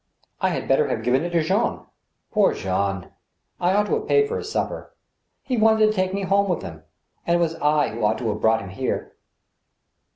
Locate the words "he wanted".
5.43-5.85